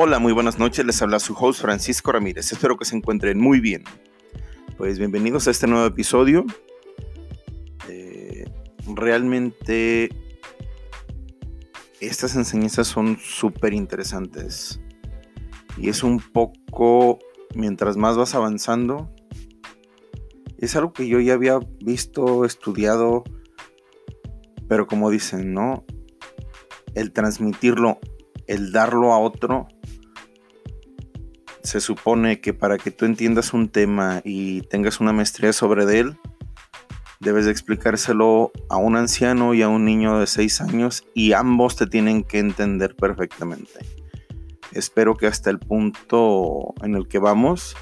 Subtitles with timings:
[0.00, 0.86] Hola, muy buenas noches.
[0.86, 2.52] Les habla su host Francisco Ramírez.
[2.52, 3.82] Espero que se encuentren muy bien.
[4.76, 6.46] Pues bienvenidos a este nuevo episodio.
[7.88, 8.44] Eh,
[8.86, 10.08] realmente
[11.98, 14.80] estas enseñanzas son súper interesantes.
[15.76, 17.18] Y es un poco,
[17.56, 19.12] mientras más vas avanzando,
[20.58, 23.24] es algo que yo ya había visto, estudiado,
[24.68, 25.84] pero como dicen, ¿no?
[26.94, 27.98] El transmitirlo,
[28.46, 29.66] el darlo a otro,
[31.62, 36.16] se supone que para que tú entiendas un tema y tengas una maestría sobre él,
[37.20, 41.76] debes de explicárselo a un anciano y a un niño de 6 años y ambos
[41.76, 43.80] te tienen que entender perfectamente.
[44.72, 47.76] Espero que hasta el punto en el que vamos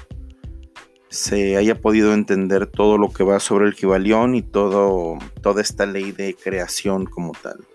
[1.09, 5.85] se haya podido entender todo lo que va sobre el Kibalión y todo, toda esta
[5.85, 7.65] ley de creación como tal.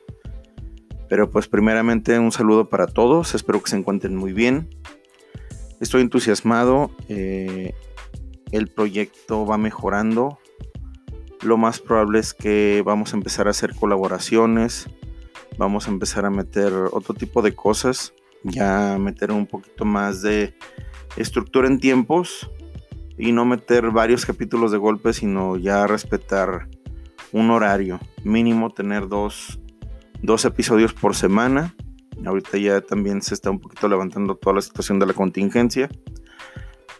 [1.08, 4.68] Pero pues primeramente un saludo para todos, espero que se encuentren muy bien.
[5.82, 7.74] Estoy entusiasmado, eh,
[8.52, 10.38] el proyecto va mejorando.
[11.42, 14.88] Lo más probable es que vamos a empezar a hacer colaboraciones,
[15.58, 20.54] vamos a empezar a meter otro tipo de cosas, ya meter un poquito más de
[21.16, 22.48] estructura en tiempos
[23.18, 26.68] y no meter varios capítulos de golpe, sino ya respetar
[27.32, 29.58] un horario mínimo, tener dos,
[30.22, 31.74] dos episodios por semana
[32.26, 35.88] Ahorita ya también se está un poquito levantando toda la situación de la contingencia.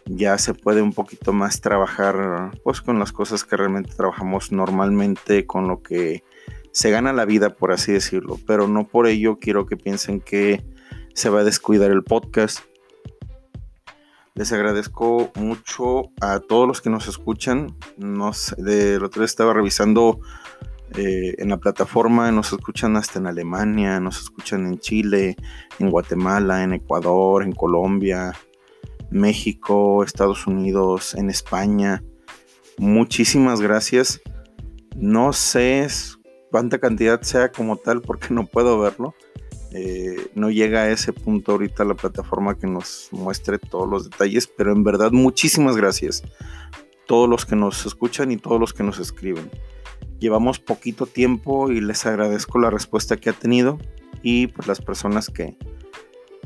[0.05, 5.45] Ya se puede un poquito más trabajar pues con las cosas que realmente trabajamos normalmente,
[5.45, 6.23] con lo que
[6.71, 8.37] se gana la vida, por así decirlo.
[8.45, 10.63] Pero no por ello quiero que piensen que
[11.13, 12.59] se va a descuidar el podcast.
[14.35, 17.77] Les agradezco mucho a todos los que nos escuchan.
[17.97, 20.19] Nos, de, el otro día estaba revisando
[20.95, 25.35] eh, en la plataforma, nos escuchan hasta en Alemania, nos escuchan en Chile,
[25.79, 28.33] en Guatemala, en Ecuador, en Colombia,
[29.09, 32.03] México, Estados Unidos, en España.
[32.77, 34.21] Muchísimas gracias.
[34.95, 35.87] No sé
[36.51, 39.15] cuánta cantidad sea como tal porque no puedo verlo.
[39.71, 44.47] Eh, no llega a ese punto ahorita la plataforma que nos muestre todos los detalles,
[44.47, 46.21] pero en verdad muchísimas gracias.
[47.07, 49.49] Todos los que nos escuchan y todos los que nos escriben.
[50.19, 53.77] Llevamos poquito tiempo y les agradezco la respuesta que ha tenido
[54.21, 55.57] y pues las personas que,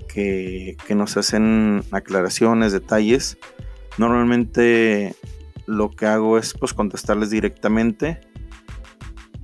[0.07, 3.37] que, nos hacen aclaraciones, detalles.
[3.97, 5.15] Normalmente
[5.65, 8.19] lo que hago es pues contestarles directamente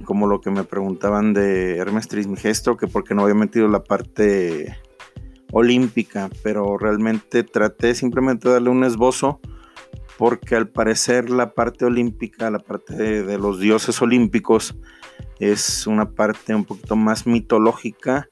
[0.03, 4.75] como lo que me preguntaban de Hermes Trismegisto, que porque no había metido la parte
[5.51, 9.39] olímpica, pero realmente traté simplemente de darle un esbozo
[10.17, 14.75] porque al parecer la parte olímpica, la parte de, los dioses olímpicos,
[15.39, 18.27] es una parte un poquito más mitológica,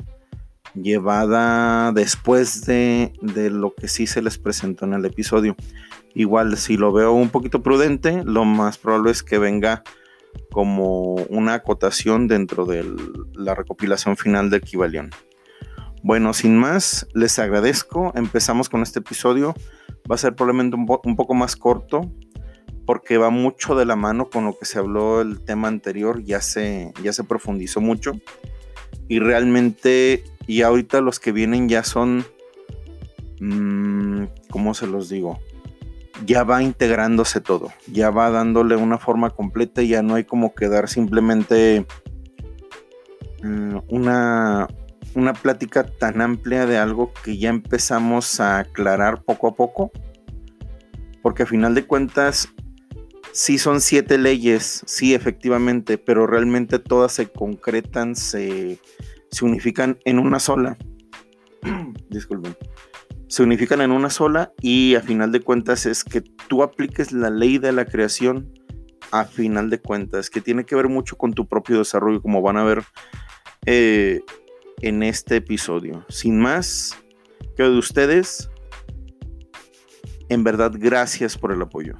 [0.73, 5.55] llevada después de, de, lo que sí se les presentó en el episodio.
[6.13, 9.83] Igual, si lo veo un poquito prudente, lo más probable es que venga
[10.51, 12.85] como una acotación dentro de
[13.33, 15.11] la recopilación final del Kibalión.
[16.03, 18.11] Bueno, sin más, les agradezco.
[18.15, 19.53] Empezamos con este episodio.
[20.11, 22.11] Va a ser probablemente un, poco más corto
[22.85, 26.41] porque va mucho de la mano con lo que se habló el tema anterior, ya
[26.41, 28.11] se, ya se profundizó mucho
[29.07, 32.25] y realmente y ahorita los que vienen ya son,
[33.39, 35.39] mmm, ¿cómo se los digo?
[36.25, 40.89] Ya va integrándose todo, ya va dándole una forma completa, ya no hay como quedar
[40.89, 41.85] simplemente
[43.43, 44.67] mm, una,
[45.15, 49.91] una plática tan amplia de algo que ya empezamos a aclarar poco a poco.
[51.21, 52.53] Porque a final de cuentas,
[53.31, 58.79] sí son siete leyes, sí efectivamente, pero realmente todas se concretan, se,
[59.41, 60.77] unifican en una sola.
[62.09, 62.55] Disculpen.
[63.27, 67.29] Se unifican en una sola y a final de cuentas es que tú apliques la
[67.29, 68.51] ley de la creación
[69.11, 72.57] a final de cuentas, que tiene que ver mucho con tu propio desarrollo, como van
[72.57, 72.83] a ver
[73.65, 74.21] eh,
[74.81, 76.05] en este episodio.
[76.09, 76.97] Sin más,
[77.55, 78.49] que de ustedes,
[80.31, 81.97] en verdad, gracias por el apoyo.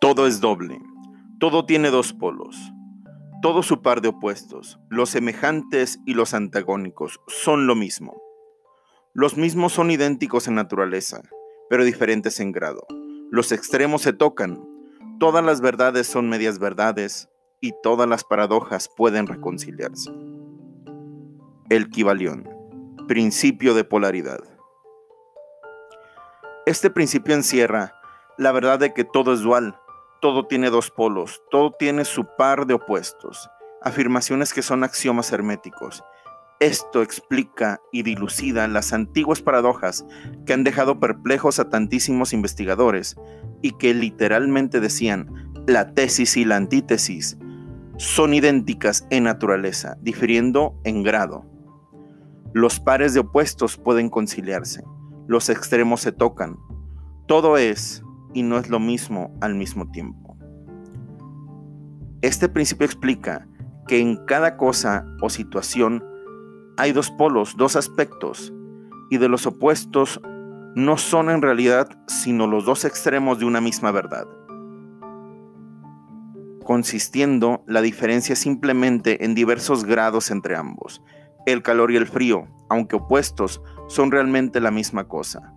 [0.00, 0.80] Todo es doble,
[1.38, 2.56] todo tiene dos polos,
[3.42, 8.20] todo su par de opuestos, los semejantes y los antagónicos, son lo mismo.
[9.14, 11.22] Los mismos son idénticos en naturaleza,
[11.68, 12.86] pero diferentes en grado.
[13.30, 14.62] Los extremos se tocan.
[15.18, 17.28] Todas las verdades son medias verdades
[17.60, 20.10] y todas las paradojas pueden reconciliarse.
[21.70, 22.48] El Kibalión.
[23.08, 24.40] Principio de polaridad.
[26.66, 27.94] Este principio encierra
[28.38, 29.78] la verdad de que todo es dual,
[30.20, 33.50] todo tiene dos polos, todo tiene su par de opuestos,
[33.82, 36.04] afirmaciones que son axiomas herméticos.
[36.62, 40.06] Esto explica y dilucida las antiguas paradojas
[40.46, 43.16] que han dejado perplejos a tantísimos investigadores
[43.62, 47.36] y que literalmente decían la tesis y la antítesis
[47.96, 51.44] son idénticas en naturaleza, difiriendo en grado.
[52.52, 54.84] Los pares de opuestos pueden conciliarse,
[55.26, 56.58] los extremos se tocan.
[57.26, 58.04] Todo es
[58.34, 60.36] y no es lo mismo al mismo tiempo.
[62.20, 63.48] Este principio explica
[63.88, 66.04] que en cada cosa o situación
[66.82, 68.52] hay dos polos, dos aspectos,
[69.08, 70.20] y de los opuestos
[70.74, 74.26] no son en realidad sino los dos extremos de una misma verdad,
[76.64, 81.02] consistiendo la diferencia simplemente en diversos grados entre ambos.
[81.46, 85.54] El calor y el frío, aunque opuestos, son realmente la misma cosa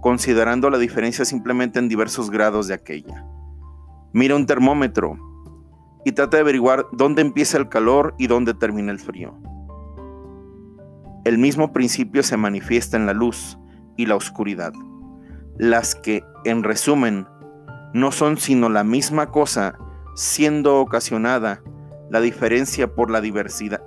[0.00, 3.24] considerando la diferencia simplemente en diversos grados de aquella.
[4.12, 5.16] Mira un termómetro
[6.04, 9.34] y trata de averiguar dónde empieza el calor y dónde termina el frío.
[11.24, 13.58] El mismo principio se manifiesta en la luz
[13.96, 14.74] y la oscuridad,
[15.56, 17.26] las que, en resumen,
[17.94, 19.78] no son sino la misma cosa,
[20.14, 21.62] siendo ocasionada
[22.10, 23.80] la diferencia por la diversidad,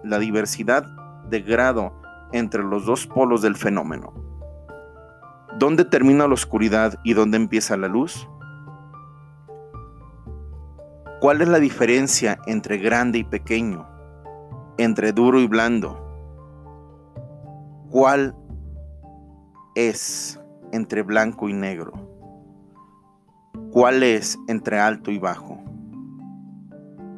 [1.30, 2.02] de grado
[2.32, 4.14] entre los dos polos del fenómeno.
[5.60, 8.28] ¿Dónde termina la oscuridad y dónde empieza la luz?
[11.22, 13.88] ¿Cuál es la diferencia entre grande y pequeño?
[14.80, 16.07] Entre duro y blando?
[17.90, 18.36] ¿Cuál
[19.76, 20.40] es
[20.74, 21.94] entre blanco y negro?
[23.72, 25.64] ¿Cuál es entre alto y bajo?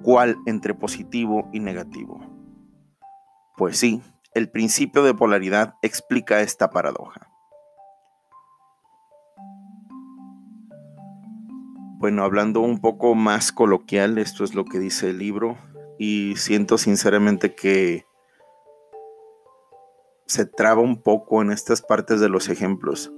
[0.03, 2.19] ¿Cuál entre positivo y negativo?
[3.57, 4.01] Pues sí,
[4.35, 7.31] el principio de polaridad explica esta paradoja.
[11.97, 15.57] Bueno, hablando un poco más coloquial, esto es lo que dice el libro
[15.97, 18.05] y siento sinceramente que
[20.29, 23.11] se traba un poco en estas partes de los ejemplos.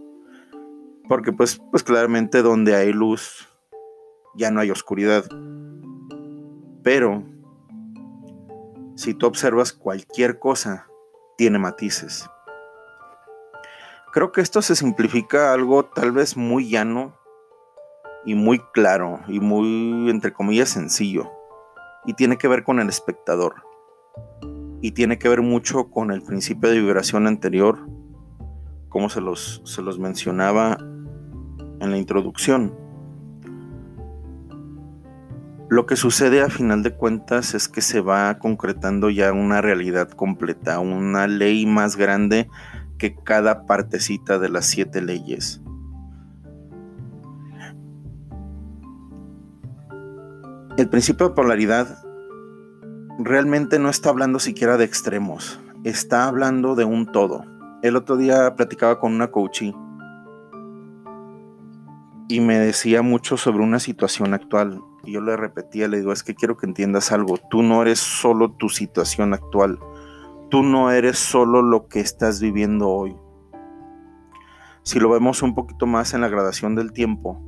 [1.09, 3.49] Porque pues, pues claramente donde hay luz
[4.33, 5.25] ya no hay oscuridad.
[6.83, 7.23] Pero
[8.95, 10.87] si tú observas cualquier cosa,
[11.37, 12.29] tiene matices.
[14.13, 17.17] Creo que esto se simplifica algo tal vez muy llano
[18.23, 21.29] y muy claro y muy, entre comillas, sencillo.
[22.05, 23.55] Y tiene que ver con el espectador.
[24.81, 27.87] Y tiene que ver mucho con el principio de vibración anterior,
[28.89, 30.77] como se los, se los mencionaba
[31.79, 32.73] en la introducción.
[35.69, 40.09] Lo que sucede a final de cuentas es que se va concretando ya una realidad
[40.09, 42.49] completa, una ley más grande
[42.97, 45.61] que cada partecita de las siete leyes.
[50.77, 52.03] el principio de polaridad
[53.25, 57.45] realmente no está hablando siquiera de extremos, está hablando de un todo.
[57.81, 59.75] El otro día platicaba con una coachee
[62.27, 64.81] y me decía mucho sobre una situación actual.
[65.03, 67.99] Y yo le repetía, le digo, es que quiero que entiendas algo, tú no eres
[67.99, 69.79] solo tu situación actual,
[70.49, 73.15] tú no eres solo lo que estás viviendo hoy.
[74.83, 77.41] Si lo vemos un poquito más en la gradación del tiempo,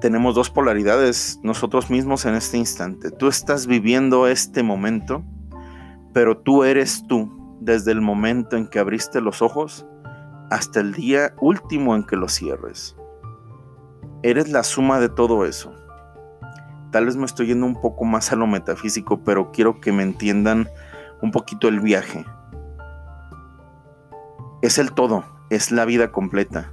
[0.00, 3.10] tenemos dos polaridades nosotros mismos en este instante.
[3.10, 5.24] Tú estás viviendo este momento,
[6.12, 9.86] pero tú eres tú desde el momento en que abriste los ojos
[10.50, 12.96] hasta el día último en que los cierres.
[14.22, 15.72] Eres la suma de todo eso.
[16.92, 20.02] Tal vez me estoy yendo un poco más a lo metafísico, pero quiero que me
[20.02, 20.68] entiendan
[21.22, 22.24] un poquito el viaje.
[24.62, 26.72] Es el todo, es la vida completa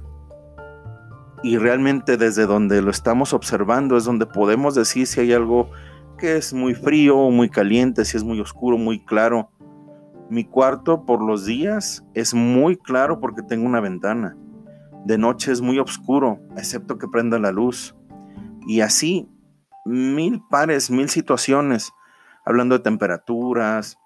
[1.44, 5.70] y realmente desde donde lo estamos observando es donde podemos decir si hay algo
[6.16, 9.50] que es muy frío o muy caliente, si es muy oscuro, muy claro.
[10.30, 14.38] Mi cuarto por los días es muy claro porque tengo una ventana.
[15.04, 17.94] De noche es muy oscuro, excepto que prenda la luz.
[18.66, 19.28] Y así,
[19.84, 21.92] mil pares, mil situaciones,
[22.46, 23.98] hablando de temperaturas,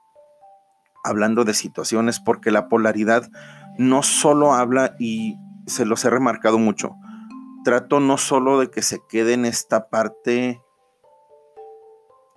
[1.04, 3.30] hablando de situaciones, porque la polaridad
[3.78, 6.97] no solo habla, y se los he remarcado mucho,
[7.65, 10.61] trato no solo de que se quede en esta parte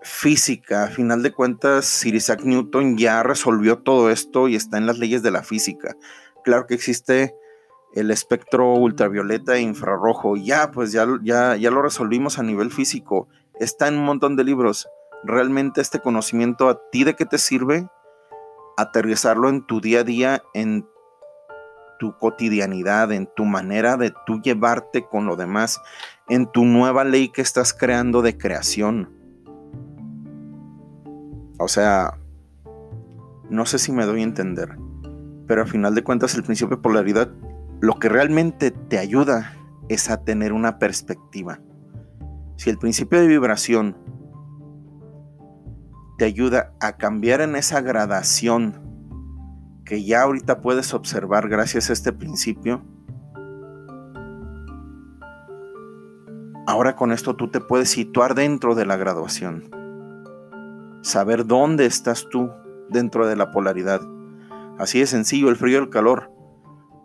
[0.01, 0.83] física.
[0.83, 4.97] A final de cuentas, Sir Isaac Newton ya resolvió todo esto y está en las
[4.97, 5.95] leyes de la física.
[6.43, 7.35] Claro que existe
[7.93, 10.35] el espectro ultravioleta e infrarrojo.
[10.37, 13.27] Ya, pues ya, ya, ya lo resolvimos a nivel físico.
[13.59, 14.87] Está en un montón de libros.
[15.23, 17.87] ¿Realmente este conocimiento a ti de qué te sirve?
[18.77, 20.87] Aterrizarlo en tu día a día, en
[22.01, 25.79] tu cotidianidad, en tu manera de tú llevarte con lo demás,
[26.27, 29.11] en tu nueva ley que estás creando de creación.
[31.59, 32.17] O sea,
[33.51, 34.79] no sé si me doy a entender,
[35.45, 37.29] pero al final de cuentas el principio de polaridad
[37.81, 39.53] lo que realmente te ayuda
[39.87, 41.59] es a tener una perspectiva.
[42.55, 43.95] Si el principio de vibración
[46.17, 48.90] te ayuda a cambiar en esa gradación
[49.91, 52.81] que ya ahorita puedes observar gracias a este principio,
[56.65, 59.69] ahora con esto tú te puedes situar dentro de la graduación.
[61.01, 62.51] Saber dónde estás tú
[62.89, 63.99] dentro de la polaridad.
[64.79, 66.31] Así de sencillo, el frío y el calor.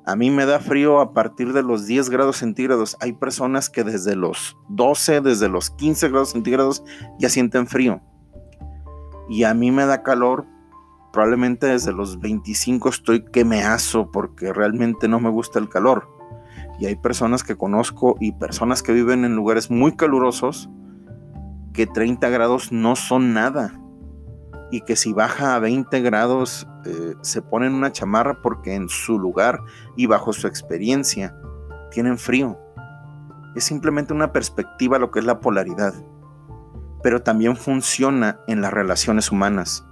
[0.06, 2.96] A mí me da frío a partir de los 10 grados centígrados.
[3.00, 6.84] Hay personas que desde los 12, desde los 15 grados centígrados
[7.18, 8.00] ya sienten frío.
[9.28, 10.46] Y a mí me da calor
[11.16, 16.10] probablemente desde los 25 estoy que me aso porque realmente no me gusta el calor.
[16.78, 20.68] Y hay personas que conozco y personas que viven en lugares muy calurosos
[21.72, 23.80] que 30 grados no son nada.
[24.70, 29.18] Y que si baja a 20 grados eh, se ponen una chamarra porque en su
[29.18, 29.60] lugar
[29.96, 31.34] y bajo su experiencia
[31.90, 32.58] tienen frío.
[33.54, 35.94] Es simplemente una perspectiva lo que es la polaridad.
[37.02, 39.86] Pero también funciona en las relaciones humanas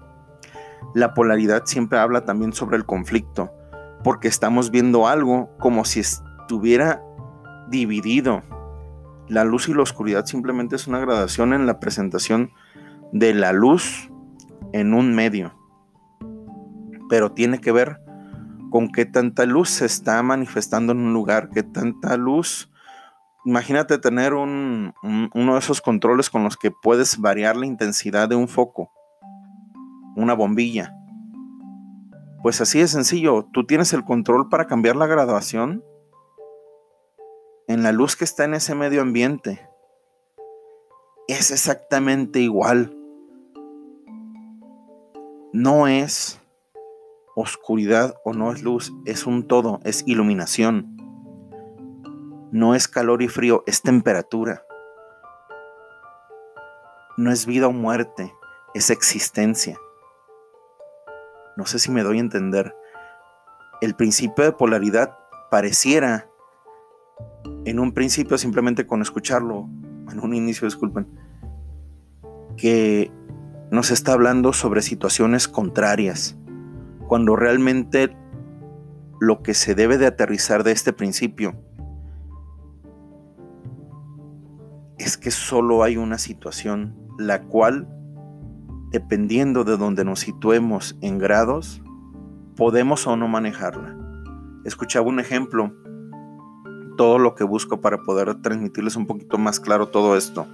[0.95, 3.50] la polaridad siempre habla también sobre el conflicto,
[4.03, 7.03] porque estamos viendo algo como si estuviera
[7.69, 8.43] dividido.
[9.29, 12.50] La luz y la oscuridad simplemente es una gradación en la presentación
[13.12, 14.11] de la luz
[14.73, 15.55] en un medio.
[17.09, 18.00] Pero tiene que ver
[18.71, 22.71] con qué tanta luz se está manifestando en un lugar, qué tanta luz.
[23.45, 24.93] Imagínate tener uno
[25.33, 28.91] de esos controles con los que puedes variar la intensidad de un foco
[30.16, 30.94] una bombilla.
[32.42, 35.83] Pues así de sencillo, tú tienes el control para cambiar la graduación
[37.68, 39.68] en la luz que está en ese medio ambiente.
[41.26, 42.94] Es exactamente igual.
[45.52, 46.40] No es
[47.35, 50.97] oscuridad o no es luz, es un todo, es iluminación.
[52.52, 54.64] No es calor y frío, es temperatura.
[57.16, 58.35] No es vida o muerte,
[58.75, 59.78] es existencia.
[61.64, 62.76] No sé si me doy a entender.
[63.80, 65.16] El principio de polaridad
[65.50, 66.28] pareciera,
[67.64, 69.71] en un principio simplemente con escucharlo,
[70.12, 71.09] en un inicio, disculpen,
[72.59, 73.11] que
[73.71, 76.37] nos está hablando sobre situaciones contrarias,
[77.09, 78.14] cuando realmente
[79.18, 81.54] lo que se debe de aterrizar de este principio
[84.99, 87.88] es que solo hay una situación la cual
[88.94, 91.82] dependiendo de donde nos situemos en grados,
[92.56, 93.98] podemos o no manejarla.
[94.64, 95.74] Escuchaba un ejemplo,
[96.96, 100.46] todo lo que busco para poder transmitirles un poquito más claro todo esto.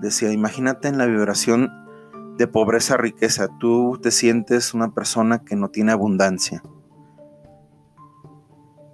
[0.00, 1.70] Decía, imagínate en la vibración
[2.38, 6.62] de pobreza riqueza, tú te sientes una persona que no tiene abundancia.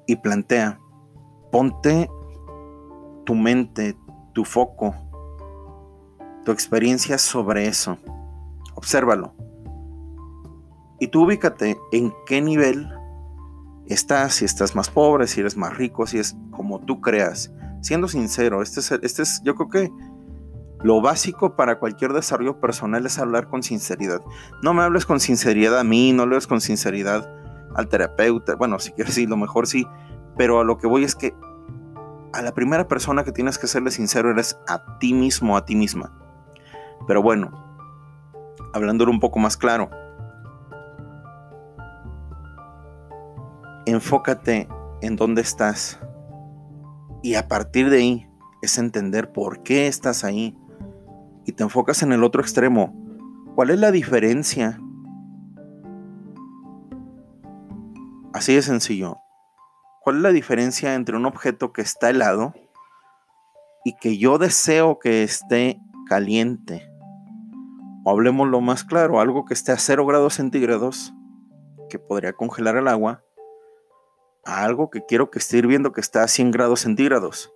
[0.08, 0.80] Y plantea,
[1.52, 2.10] ponte
[3.24, 3.96] tu mente,
[4.32, 4.96] tu foco,
[6.44, 7.98] tu experiencia sobre eso
[8.78, 9.34] Obsérvalo.
[11.00, 12.88] Y tú ubícate en qué nivel
[13.88, 17.52] estás, si estás más pobre, si eres más rico, si es como tú creas.
[17.80, 19.92] Siendo sincero, este es, este es yo creo que
[20.84, 24.20] lo básico para cualquier desarrollo personal es hablar con sinceridad.
[24.62, 27.28] No me hables con sinceridad a mí, no le hables con sinceridad
[27.74, 28.54] al terapeuta.
[28.54, 29.88] Bueno, si quieres sí, lo mejor sí.
[30.36, 31.34] Pero a lo que voy es que
[32.32, 35.74] a la primera persona que tienes que serle sincero eres a ti mismo, a ti
[35.74, 36.16] misma.
[37.08, 37.67] Pero bueno,
[38.72, 39.90] hablándolo un poco más claro.
[43.86, 44.68] Enfócate
[45.00, 46.00] en dónde estás
[47.22, 48.28] y a partir de ahí
[48.62, 50.56] es entender por qué estás ahí
[51.46, 52.94] y te enfocas en el otro extremo.
[53.54, 54.80] ¿Cuál es la diferencia?
[58.32, 59.16] Así de sencillo.
[60.00, 62.54] ¿Cuál es la diferencia entre un objeto que está helado
[63.84, 66.87] y que yo deseo que esté caliente?
[68.10, 71.12] Hablemos lo más claro, algo que esté a 0 grados centígrados,
[71.90, 73.22] que podría congelar el agua,
[74.44, 77.52] a algo que quiero que esté hirviendo que está a 100 grados centígrados.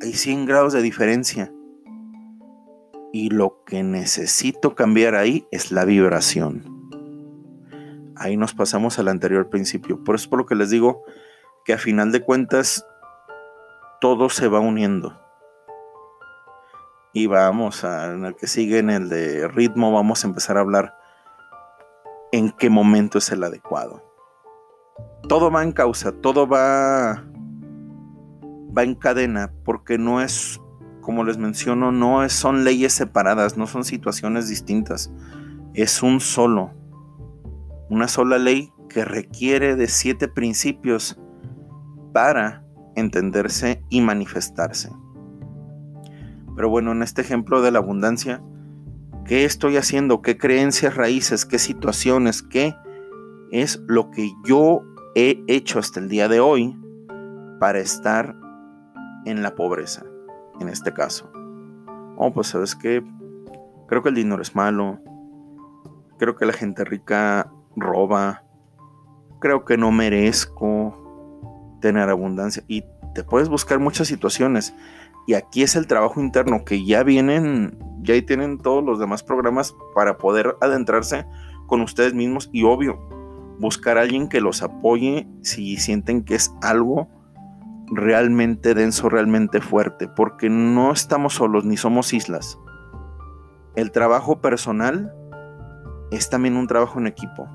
[0.00, 1.52] hay 100 grados de diferencia.
[3.12, 6.64] Y lo que necesito cambiar ahí es la vibración.
[8.16, 10.02] Ahí nos pasamos al anterior principio.
[10.02, 11.04] Por eso es por lo que les digo
[11.64, 12.86] que a final de cuentas
[14.00, 15.27] todo se va uniendo.
[17.12, 20.60] Y vamos a, en el que sigue, en el de ritmo, vamos a empezar a
[20.60, 20.94] hablar
[22.32, 24.02] en qué momento es el adecuado.
[25.28, 27.24] Todo va en causa, todo va,
[28.76, 30.60] va en cadena, porque no es,
[31.00, 35.10] como les menciono, no es, son leyes separadas, no son situaciones distintas.
[35.74, 36.72] Es un solo,
[37.88, 41.18] una sola ley que requiere de siete principios
[42.12, 42.64] para
[42.96, 44.90] entenderse y manifestarse.
[46.58, 48.42] Pero bueno, en este ejemplo de la abundancia,
[49.24, 50.22] ¿qué estoy haciendo?
[50.22, 51.46] ¿Qué creencias raíces?
[51.46, 52.42] ¿Qué situaciones?
[52.42, 52.74] ¿Qué
[53.52, 54.82] es lo que yo
[55.14, 56.76] he hecho hasta el día de hoy
[57.60, 58.34] para estar
[59.24, 60.04] en la pobreza?
[60.58, 61.30] En este caso.
[62.16, 63.04] Oh, pues sabes que
[63.86, 64.98] creo que el dinero es malo.
[66.18, 68.42] Creo que la gente rica roba.
[69.38, 72.64] Creo que no merezco tener abundancia.
[72.66, 72.82] Y
[73.14, 74.74] te puedes buscar muchas situaciones.
[75.28, 79.22] Y aquí es el trabajo interno que ya vienen, ya ahí tienen todos los demás
[79.22, 81.26] programas para poder adentrarse
[81.66, 82.98] con ustedes mismos y obvio,
[83.58, 87.08] buscar a alguien que los apoye si sienten que es algo
[87.88, 92.58] realmente denso, realmente fuerte, porque no estamos solos ni somos islas.
[93.76, 95.12] El trabajo personal
[96.10, 97.46] es también un trabajo en equipo,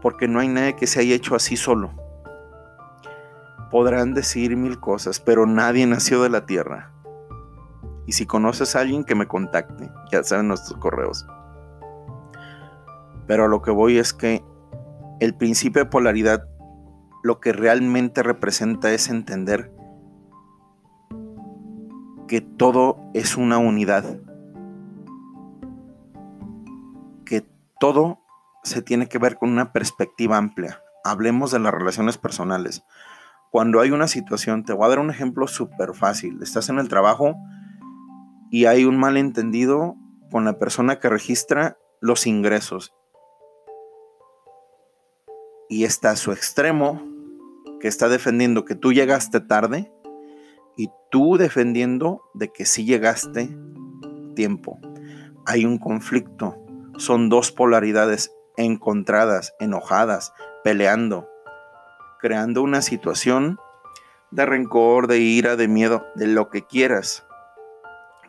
[0.00, 2.03] porque no hay nadie que se haya hecho así solo
[3.74, 6.92] podrán decir mil cosas, pero nadie nació de la tierra.
[8.06, 11.26] Y si conoces a alguien que me contacte, ya saben nuestros correos.
[13.26, 14.44] Pero lo que voy es que
[15.18, 16.46] el principio de polaridad
[17.24, 19.72] lo que realmente representa es entender
[22.28, 24.04] que todo es una unidad.
[27.26, 27.44] Que
[27.80, 28.20] todo
[28.62, 30.80] se tiene que ver con una perspectiva amplia.
[31.02, 32.84] Hablemos de las relaciones personales
[33.54, 36.42] cuando hay una situación, te voy a dar un ejemplo súper fácil.
[36.42, 37.36] Estás en el trabajo
[38.50, 39.94] y hay un malentendido
[40.32, 42.92] con la persona que registra los ingresos.
[45.68, 47.00] Y está a su extremo,
[47.78, 49.88] que está defendiendo que tú llegaste tarde
[50.76, 53.56] y tú defendiendo de que sí llegaste
[54.34, 54.80] tiempo.
[55.46, 56.56] Hay un conflicto.
[56.96, 60.32] Son dos polaridades encontradas, enojadas,
[60.64, 61.28] peleando
[62.24, 63.58] creando una situación
[64.30, 67.26] de rencor, de ira, de miedo, de lo que quieras.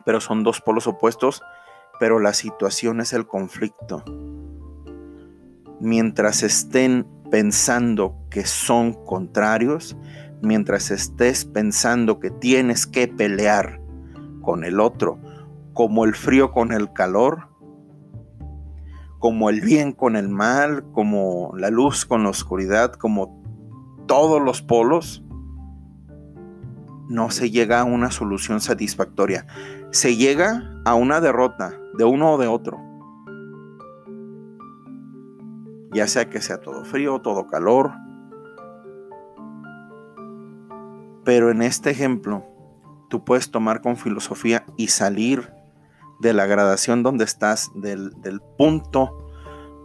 [0.04, 1.40] Pero son dos polos opuestos,
[1.98, 4.04] pero la situación es el conflicto.
[5.80, 9.96] Mientras estén pensando que son contrarios,
[10.42, 13.80] mientras estés pensando que tienes que pelear
[14.42, 15.18] con el otro,
[15.72, 17.48] como el frío con el calor,
[19.20, 23.45] como el bien con el mal, como la luz con la oscuridad, como
[24.06, 25.22] todos los polos,
[27.08, 29.46] no se llega a una solución satisfactoria.
[29.90, 32.80] Se llega a una derrota de uno o de otro.
[35.92, 37.92] Ya sea que sea todo frío, todo calor.
[41.24, 42.44] Pero en este ejemplo,
[43.08, 45.52] tú puedes tomar con filosofía y salir
[46.20, 49.30] de la gradación donde estás, del, del punto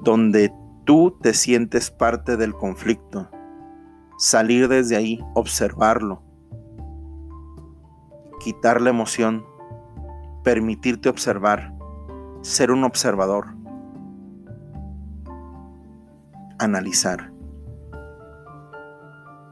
[0.01, 0.51] donde
[0.85, 3.29] tú te sientes parte del conflicto
[4.21, 6.21] salir desde ahí, observarlo,
[8.39, 9.43] quitar la emoción,
[10.43, 11.73] permitirte observar,
[12.41, 13.55] ser un observador,
[16.59, 17.33] analizar,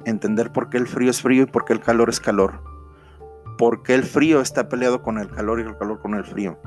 [0.05, 2.61] entender por qué el frío es frío y por qué el calor es calor,
[3.57, 6.59] por qué el frío está peleado con el calor y el calor con el frío.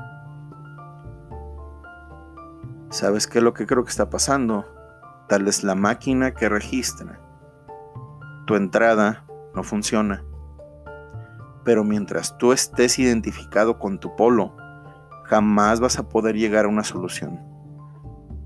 [2.89, 4.65] ¿Sabes qué es lo que creo que está pasando?
[5.29, 7.23] Tal es la máquina que registra
[8.45, 9.25] tu entrada
[9.55, 10.23] no funciona.
[11.63, 14.55] Pero mientras tú estés identificado con tu polo,
[15.25, 17.39] jamás vas a poder llegar a una solución.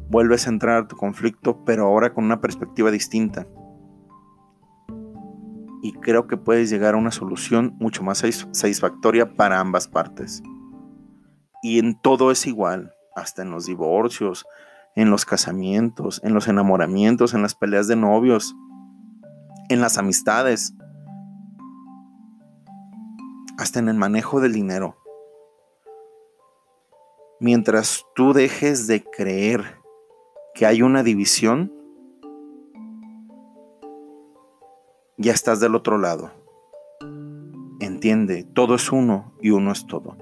[0.10, 3.48] Vuelves a entrar a tu conflicto, pero ahora con una perspectiva distinta.
[5.82, 8.20] Y creo que puedes llegar a una solución mucho más
[8.52, 10.44] satisfactoria para ambas partes.
[11.64, 14.46] Y en todo es igual, hasta en los divorcios,
[14.96, 18.56] en los casamientos, en los enamoramientos, en las peleas de novios,
[19.70, 20.74] en las amistades,
[23.58, 24.96] hasta en el manejo del dinero.
[27.40, 29.78] Mientras tú dejes de creer
[30.54, 31.72] que hay una división,
[35.18, 36.32] ya estás del otro lado.
[37.80, 40.18] entiende, todo es uno y uno es todo.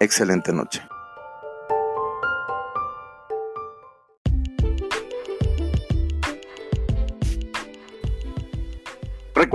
[0.00, 0.82] Excelente noche.